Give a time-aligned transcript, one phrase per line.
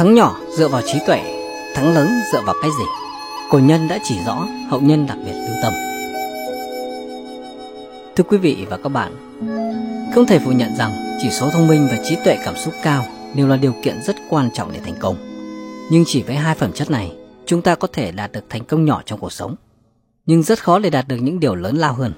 [0.00, 1.20] Thắng nhỏ dựa vào trí tuệ,
[1.74, 2.84] thắng lớn dựa vào cái gì?
[3.50, 5.72] Cổ nhân đã chỉ rõ, hậu nhân đặc biệt lưu tâm.
[8.16, 9.12] Thưa quý vị và các bạn,
[10.14, 13.04] không thể phủ nhận rằng chỉ số thông minh và trí tuệ cảm xúc cao
[13.34, 15.16] đều là điều kiện rất quan trọng để thành công.
[15.90, 17.12] Nhưng chỉ với hai phẩm chất này,
[17.46, 19.54] chúng ta có thể đạt được thành công nhỏ trong cuộc sống,
[20.26, 22.12] nhưng rất khó để đạt được những điều lớn lao hơn.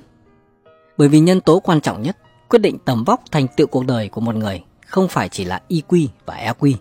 [0.98, 2.16] Bởi vì nhân tố quan trọng nhất
[2.48, 5.60] quyết định tầm vóc thành tựu cuộc đời của một người không phải chỉ là
[5.68, 6.74] IQ và EQ,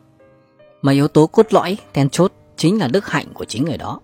[0.82, 4.00] mà yếu tố cốt lõi, then chốt chính là đức hạnh của chính người đó.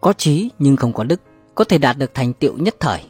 [0.00, 1.20] Có trí nhưng không có đức,
[1.54, 3.00] có thể đạt được thành tựu nhất thời.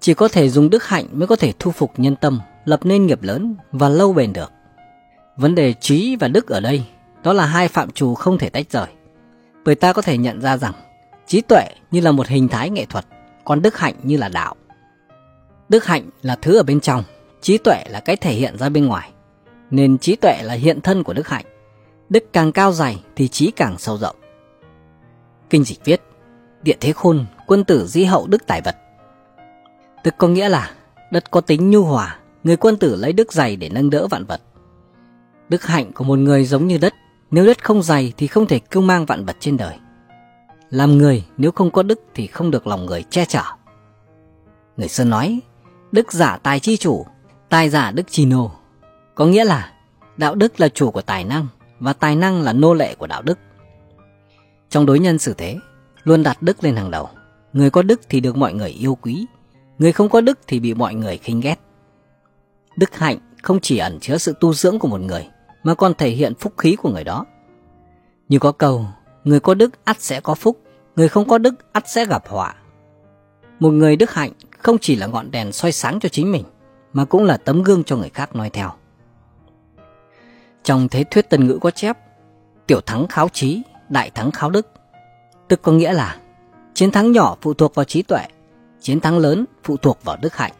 [0.00, 3.06] Chỉ có thể dùng đức hạnh mới có thể thu phục nhân tâm, lập nên
[3.06, 4.52] nghiệp lớn và lâu bền được.
[5.36, 6.84] Vấn đề trí và đức ở đây,
[7.22, 8.86] đó là hai phạm trù không thể tách rời.
[9.64, 10.74] Bởi ta có thể nhận ra rằng,
[11.26, 13.04] trí tuệ như là một hình thái nghệ thuật,
[13.44, 14.54] còn đức hạnh như là đạo.
[15.68, 17.04] Đức hạnh là thứ ở bên trong,
[17.40, 19.10] trí tuệ là cái thể hiện ra bên ngoài.
[19.70, 21.44] Nên trí tuệ là hiện thân của đức hạnh.
[22.10, 24.16] Đức càng cao dày thì trí càng sâu rộng.
[25.50, 26.02] Kinh dịch viết,
[26.62, 28.76] địa thế khôn, quân tử di hậu đức tài vật.
[30.04, 30.70] Tức có nghĩa là
[31.10, 34.24] đất có tính nhu hòa, người quân tử lấy đức dày để nâng đỡ vạn
[34.24, 34.40] vật.
[35.48, 36.94] Đức hạnh của một người giống như đất,
[37.30, 39.76] nếu đất không dày thì không thể cưu mang vạn vật trên đời.
[40.70, 43.42] Làm người nếu không có đức thì không được lòng người che chở.
[44.76, 45.40] Người xưa nói,
[45.92, 47.06] đức giả tài chi chủ,
[47.48, 48.52] tài giả đức chi nô.
[49.14, 49.72] Có nghĩa là
[50.16, 51.46] đạo đức là chủ của tài năng
[51.80, 53.38] và tài năng là nô lệ của đạo đức.
[54.68, 55.56] Trong đối nhân xử thế,
[56.04, 57.08] luôn đặt đức lên hàng đầu.
[57.52, 59.26] Người có đức thì được mọi người yêu quý,
[59.78, 61.56] người không có đức thì bị mọi người khinh ghét.
[62.76, 65.28] Đức hạnh không chỉ ẩn chứa sự tu dưỡng của một người,
[65.62, 67.26] mà còn thể hiện phúc khí của người đó.
[68.28, 68.86] Như có câu,
[69.24, 70.60] người có đức ắt sẽ có phúc,
[70.96, 72.54] người không có đức ắt sẽ gặp họa.
[73.60, 76.44] Một người đức hạnh không chỉ là ngọn đèn soi sáng cho chính mình,
[76.92, 78.70] mà cũng là tấm gương cho người khác noi theo.
[80.62, 81.98] Trong thế thuyết tân ngữ có chép,
[82.66, 84.66] tiểu thắng kháo trí, đại thắng kháo đức.
[85.48, 86.16] Tức có nghĩa là
[86.74, 88.26] chiến thắng nhỏ phụ thuộc vào trí tuệ,
[88.80, 90.52] chiến thắng lớn phụ thuộc vào đức hạnh.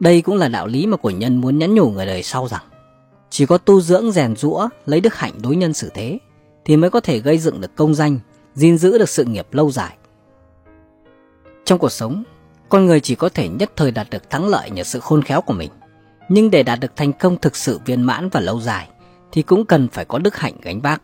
[0.00, 2.62] Đây cũng là đạo lý mà cổ nhân muốn nhắn nhủ người đời sau rằng
[3.30, 6.18] chỉ có tu dưỡng rèn rũa lấy đức hạnh đối nhân xử thế
[6.64, 8.18] thì mới có thể gây dựng được công danh,
[8.54, 9.96] gìn giữ được sự nghiệp lâu dài.
[11.64, 12.24] Trong cuộc sống,
[12.68, 15.40] con người chỉ có thể nhất thời đạt được thắng lợi nhờ sự khôn khéo
[15.40, 15.70] của mình.
[16.28, 18.88] Nhưng để đạt được thành công thực sự viên mãn và lâu dài
[19.32, 21.02] thì cũng cần phải có đức hạnh gánh vác.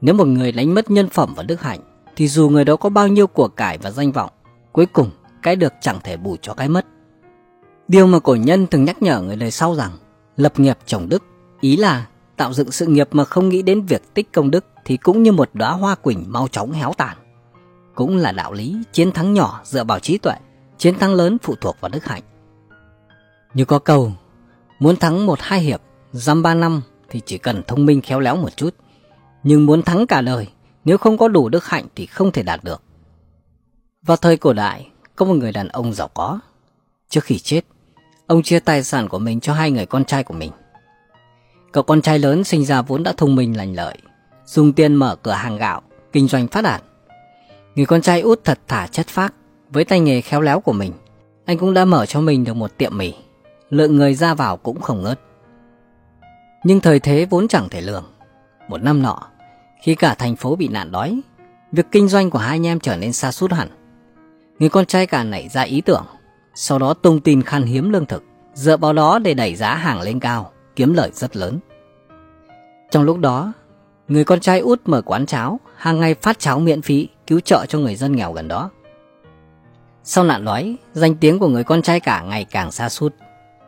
[0.00, 1.80] Nếu một người đánh mất nhân phẩm và đức hạnh
[2.16, 4.30] thì dù người đó có bao nhiêu của cải và danh vọng,
[4.72, 5.10] cuối cùng
[5.42, 6.86] cái được chẳng thể bù cho cái mất.
[7.88, 9.90] Điều mà cổ nhân từng nhắc nhở người đời sau rằng
[10.36, 11.22] lập nghiệp trồng đức,
[11.60, 12.06] ý là
[12.36, 15.32] tạo dựng sự nghiệp mà không nghĩ đến việc tích công đức thì cũng như
[15.32, 17.16] một đóa hoa quỳnh mau chóng héo tàn.
[17.94, 20.34] Cũng là đạo lý chiến thắng nhỏ dựa vào trí tuệ,
[20.78, 22.22] chiến thắng lớn phụ thuộc vào đức hạnh.
[23.58, 24.12] Như có câu,
[24.78, 25.80] muốn thắng một hai hiệp,
[26.12, 28.74] dăm ba năm thì chỉ cần thông minh khéo léo một chút.
[29.42, 30.48] Nhưng muốn thắng cả đời,
[30.84, 32.82] nếu không có đủ đức hạnh thì không thể đạt được.
[34.02, 36.40] Vào thời cổ đại, có một người đàn ông giàu có.
[37.08, 37.60] Trước khi chết,
[38.26, 40.50] ông chia tài sản của mình cho hai người con trai của mình.
[41.72, 43.98] Cậu con trai lớn sinh ra vốn đã thông minh lành lợi,
[44.46, 45.82] dùng tiền mở cửa hàng gạo,
[46.12, 46.82] kinh doanh phát đạt.
[47.74, 49.34] Người con trai út thật thà chất phác,
[49.70, 50.92] với tay nghề khéo léo của mình,
[51.44, 53.14] anh cũng đã mở cho mình được một tiệm mì,
[53.70, 55.20] lượng người ra vào cũng không ngớt.
[56.64, 58.04] Nhưng thời thế vốn chẳng thể lường.
[58.68, 59.22] Một năm nọ,
[59.82, 61.20] khi cả thành phố bị nạn đói,
[61.72, 63.68] việc kinh doanh của hai anh em trở nên xa sút hẳn.
[64.58, 66.04] Người con trai cả nảy ra ý tưởng,
[66.54, 68.24] sau đó tung tin khan hiếm lương thực,
[68.54, 71.58] dựa vào đó để đẩy giá hàng lên cao, kiếm lợi rất lớn.
[72.90, 73.52] Trong lúc đó,
[74.08, 77.66] người con trai út mở quán cháo, hàng ngày phát cháo miễn phí, cứu trợ
[77.66, 78.70] cho người dân nghèo gần đó.
[80.04, 83.14] Sau nạn đói, danh tiếng của người con trai cả ngày càng xa sút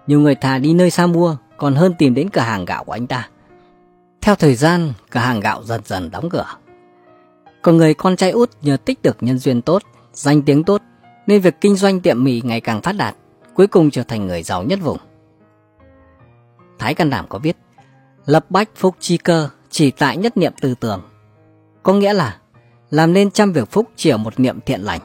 [0.07, 2.93] nhiều người thà đi nơi xa mua, còn hơn tìm đến cửa hàng gạo của
[2.93, 3.29] anh ta.
[4.21, 6.47] Theo thời gian, cửa hàng gạo dần dần đóng cửa.
[7.63, 10.83] Còn người con trai út nhờ tích được nhân duyên tốt, danh tiếng tốt,
[11.27, 13.17] nên việc kinh doanh tiệm mì ngày càng phát đạt,
[13.55, 14.99] cuối cùng trở thành người giàu nhất vùng.
[16.79, 17.57] Thái Can Đảm có viết,
[18.27, 21.03] lập bách phúc chi cơ chỉ tại nhất niệm tư tưởng.
[21.83, 22.37] Có nghĩa là
[22.91, 25.01] làm nên trăm việc phúc chỉ ở một niệm thiện lành.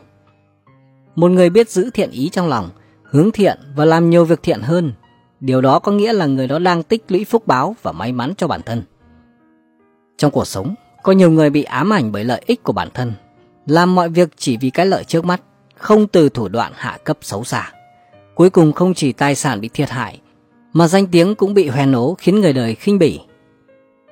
[1.15, 2.69] Một người biết giữ thiện ý trong lòng,
[3.15, 4.93] hướng thiện và làm nhiều việc thiện hơn,
[5.39, 8.33] điều đó có nghĩa là người đó đang tích lũy phúc báo và may mắn
[8.37, 8.83] cho bản thân.
[10.17, 13.13] Trong cuộc sống, có nhiều người bị ám ảnh bởi lợi ích của bản thân,
[13.67, 15.41] làm mọi việc chỉ vì cái lợi trước mắt,
[15.77, 17.71] không từ thủ đoạn hạ cấp xấu xa.
[18.35, 20.19] Cuối cùng không chỉ tài sản bị thiệt hại,
[20.73, 23.19] mà danh tiếng cũng bị hoen ố khiến người đời khinh bỉ.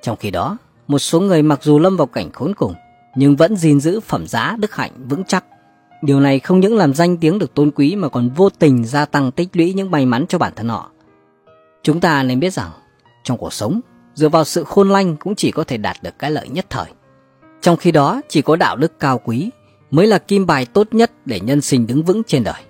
[0.01, 0.57] Trong khi đó,
[0.87, 2.73] một số người mặc dù lâm vào cảnh khốn cùng,
[3.15, 5.45] nhưng vẫn gìn giữ phẩm giá đức hạnh vững chắc.
[6.05, 9.05] Điều này không những làm danh tiếng được tôn quý mà còn vô tình gia
[9.05, 10.91] tăng tích lũy những may mắn cho bản thân họ.
[11.83, 12.71] Chúng ta nên biết rằng,
[13.23, 13.81] trong cuộc sống,
[14.13, 16.85] dựa vào sự khôn lanh cũng chỉ có thể đạt được cái lợi nhất thời.
[17.61, 19.49] Trong khi đó, chỉ có đạo đức cao quý
[19.91, 22.61] mới là kim bài tốt nhất để nhân sinh đứng vững trên đời.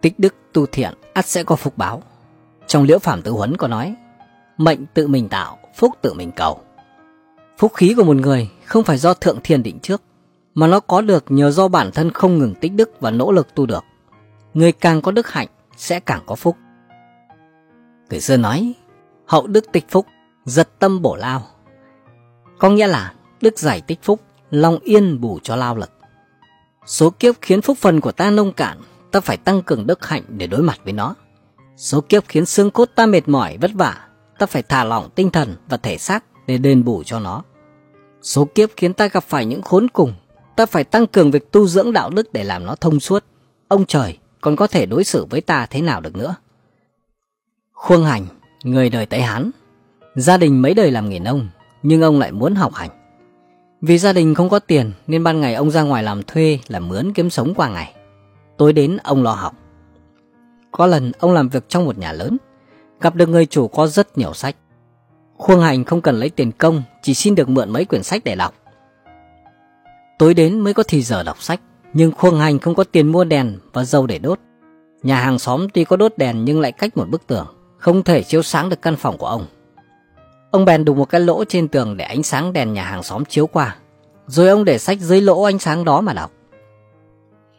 [0.00, 2.02] Tích đức tu thiện ắt sẽ có phúc báo.
[2.66, 3.94] Trong liễu phạm tự huấn có nói,
[4.58, 6.60] mệnh tự mình tạo, phúc tự mình cầu.
[7.58, 10.02] Phúc khí của một người không phải do thượng thiên định trước,
[10.54, 13.54] mà nó có được nhờ do bản thân không ngừng tích đức và nỗ lực
[13.54, 13.84] tu được.
[14.54, 16.56] Người càng có đức hạnh sẽ càng có phúc.
[18.10, 18.74] Người xưa nói,
[19.26, 20.06] hậu đức tích phúc,
[20.44, 21.46] giật tâm bổ lao.
[22.58, 24.20] Có nghĩa là đức giải tích phúc,
[24.50, 25.90] lòng yên bù cho lao lực.
[26.86, 28.80] Số kiếp khiến phúc phần của ta nông cạn,
[29.10, 31.14] ta phải tăng cường đức hạnh để đối mặt với nó.
[31.76, 34.08] Số kiếp khiến xương cốt ta mệt mỏi vất vả,
[34.38, 37.42] ta phải thả lỏng tinh thần và thể xác để đền bù cho nó.
[38.22, 40.14] Số kiếp khiến ta gặp phải những khốn cùng,
[40.60, 43.24] ta phải tăng cường việc tu dưỡng đạo đức để làm nó thông suốt.
[43.68, 46.34] Ông trời còn có thể đối xử với ta thế nào được nữa.
[47.72, 48.26] Khuông Hành,
[48.64, 49.50] người đời Tây Hán,
[50.14, 51.48] gia đình mấy đời làm nghề nông,
[51.82, 52.90] nhưng ông lại muốn học hành.
[53.80, 56.88] Vì gia đình không có tiền nên ban ngày ông ra ngoài làm thuê làm
[56.88, 57.94] mướn kiếm sống qua ngày.
[58.56, 59.54] Tối đến ông lo học.
[60.72, 62.36] Có lần ông làm việc trong một nhà lớn,
[63.00, 64.56] gặp được người chủ có rất nhiều sách.
[65.36, 68.34] Khuông Hành không cần lấy tiền công, chỉ xin được mượn mấy quyển sách để
[68.34, 68.54] đọc.
[70.20, 71.60] Tối đến mới có thì giờ đọc sách,
[71.92, 74.38] nhưng Khuông Hành không có tiền mua đèn và dầu để đốt.
[75.02, 77.46] Nhà hàng xóm tuy có đốt đèn nhưng lại cách một bức tường,
[77.78, 79.46] không thể chiếu sáng được căn phòng của ông.
[80.50, 83.24] Ông bèn đục một cái lỗ trên tường để ánh sáng đèn nhà hàng xóm
[83.24, 83.76] chiếu qua,
[84.26, 86.30] rồi ông để sách dưới lỗ ánh sáng đó mà đọc.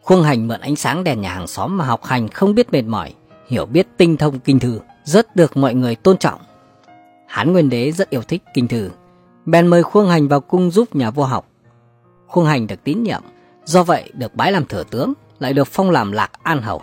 [0.02, 2.84] Khuông Hành mượn ánh sáng đèn nhà hàng xóm mà học hành không biết mệt
[2.84, 3.14] mỏi,
[3.46, 6.40] hiểu biết tinh thông kinh thư, rất được mọi người tôn trọng.
[7.26, 8.90] Hán Nguyên Đế rất yêu thích kinh thư,
[9.46, 11.48] bèn mời Khuông Hành vào cung giúp nhà vua học.
[12.32, 13.22] Khuông Hành được tín nhiệm,
[13.64, 16.82] do vậy được bái làm thừa tướng, lại được phong làm lạc an hầu.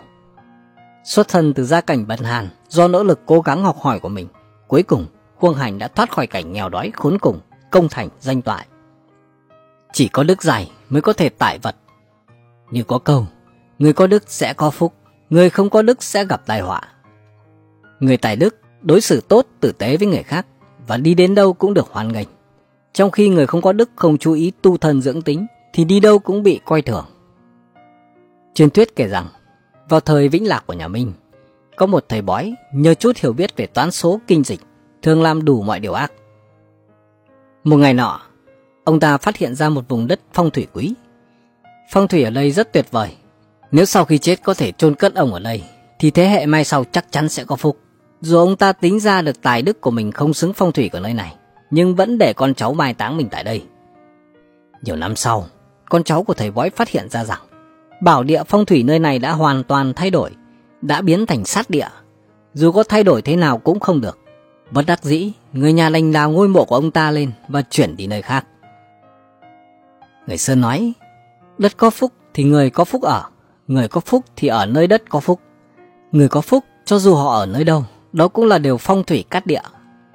[1.04, 4.08] Xuất thân từ gia cảnh bần hàn, do nỗ lực cố gắng học hỏi của
[4.08, 4.28] mình,
[4.68, 5.06] cuối cùng
[5.36, 8.66] Khuông Hành đã thoát khỏi cảnh nghèo đói khốn cùng, công thành danh toại.
[9.92, 11.76] Chỉ có đức dày mới có thể tải vật.
[12.70, 13.26] Như có câu,
[13.78, 14.94] người có đức sẽ có phúc,
[15.30, 16.82] người không có đức sẽ gặp tai họa.
[18.00, 20.46] Người tài đức đối xử tốt tử tế với người khác
[20.86, 22.28] và đi đến đâu cũng được hoan nghênh.
[22.92, 26.00] Trong khi người không có đức không chú ý tu thân dưỡng tính thì đi
[26.00, 27.04] đâu cũng bị coi thường.
[28.54, 29.26] Truyền thuyết kể rằng,
[29.88, 31.12] vào thời vĩnh lạc của nhà Minh,
[31.76, 34.60] có một thầy bói nhờ chút hiểu biết về toán số kinh dịch,
[35.02, 36.12] thường làm đủ mọi điều ác.
[37.64, 38.20] Một ngày nọ,
[38.84, 40.94] ông ta phát hiện ra một vùng đất phong thủy quý.
[41.90, 43.16] Phong thủy ở đây rất tuyệt vời.
[43.72, 45.62] Nếu sau khi chết có thể chôn cất ông ở đây,
[45.98, 47.78] thì thế hệ mai sau chắc chắn sẽ có phúc.
[48.20, 51.00] Dù ông ta tính ra được tài đức của mình không xứng phong thủy của
[51.00, 51.34] nơi này,
[51.70, 53.64] nhưng vẫn để con cháu mai táng mình tại đây.
[54.82, 55.46] Nhiều năm sau,
[55.88, 57.40] con cháu của thầy bói phát hiện ra rằng
[58.00, 60.30] bảo địa phong thủy nơi này đã hoàn toàn thay đổi,
[60.82, 61.88] đã biến thành sát địa.
[62.54, 64.18] Dù có thay đổi thế nào cũng không được.
[64.70, 67.96] Bất đắc dĩ, người nhà đành đào ngôi mộ của ông ta lên và chuyển
[67.96, 68.46] đi nơi khác.
[70.26, 70.92] Người xưa nói,
[71.58, 73.24] đất có phúc thì người có phúc ở,
[73.68, 75.40] người có phúc thì ở nơi đất có phúc.
[76.12, 79.24] Người có phúc cho dù họ ở nơi đâu, đó cũng là điều phong thủy
[79.30, 79.60] cát địa.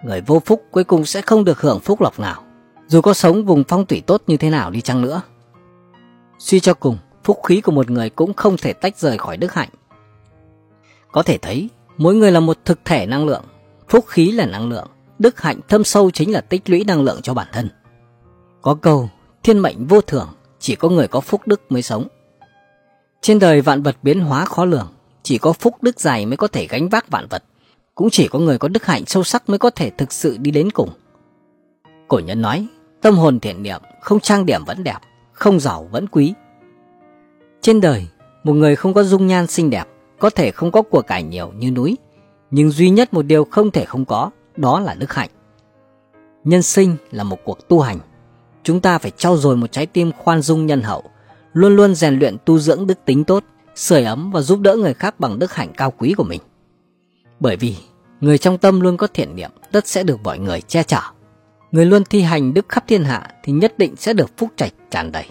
[0.05, 2.43] Người vô phúc cuối cùng sẽ không được hưởng phúc lộc nào,
[2.87, 5.21] dù có sống vùng phong thủy tốt như thế nào đi chăng nữa.
[6.39, 9.53] Suy cho cùng, phúc khí của một người cũng không thể tách rời khỏi đức
[9.53, 9.69] hạnh.
[11.11, 13.43] Có thể thấy, mỗi người là một thực thể năng lượng,
[13.89, 14.87] phúc khí là năng lượng,
[15.19, 17.69] đức hạnh thâm sâu chính là tích lũy năng lượng cho bản thân.
[18.61, 19.09] Có câu,
[19.43, 20.27] thiên mệnh vô thường,
[20.59, 22.07] chỉ có người có phúc đức mới sống.
[23.21, 26.47] Trên đời vạn vật biến hóa khó lường, chỉ có phúc đức dày mới có
[26.47, 27.43] thể gánh vác vạn vật.
[27.95, 30.51] Cũng chỉ có người có đức hạnh sâu sắc mới có thể thực sự đi
[30.51, 30.89] đến cùng.
[32.07, 32.67] Cổ nhân nói,
[33.01, 34.97] tâm hồn thiện niệm, không trang điểm vẫn đẹp,
[35.31, 36.33] không giàu vẫn quý.
[37.61, 38.07] Trên đời,
[38.43, 39.85] một người không có dung nhan xinh đẹp,
[40.19, 41.97] có thể không có của cải nhiều như núi,
[42.51, 45.29] nhưng duy nhất một điều không thể không có, đó là đức hạnh.
[46.43, 47.99] Nhân sinh là một cuộc tu hành.
[48.63, 51.03] Chúng ta phải trau dồi một trái tim khoan dung nhân hậu,
[51.53, 53.43] luôn luôn rèn luyện tu dưỡng đức tính tốt,
[53.75, 56.41] sưởi ấm và giúp đỡ người khác bằng đức hạnh cao quý của mình.
[57.39, 57.75] Bởi vì
[58.21, 61.01] người trong tâm luôn có thiện niệm, tất sẽ được mọi người che chở.
[61.71, 64.73] Người luôn thi hành đức khắp thiên hạ thì nhất định sẽ được phúc trạch
[64.91, 65.25] tràn đầy.